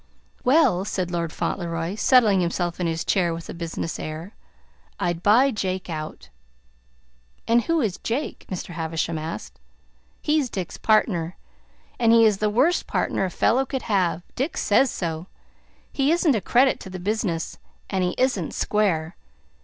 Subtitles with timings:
[0.43, 4.33] "Well," said Lord Fauntleroy, settling himself in his chair with a business air,
[4.99, 6.29] "I'd buy Jake out."
[7.47, 8.69] "And who is Jake?" Mr.
[8.69, 9.59] Havisham asked.
[10.19, 11.37] "He's Dick's partner,
[11.99, 14.23] and he is the worst partner a fellow could have!
[14.35, 15.27] Dick says so.
[15.93, 19.15] He isn't a credit to the business, and he isn't square.